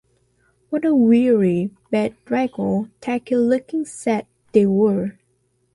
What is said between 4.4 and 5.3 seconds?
they were.